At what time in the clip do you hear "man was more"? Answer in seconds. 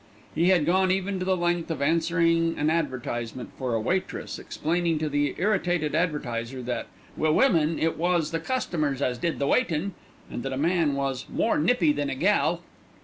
10.57-11.59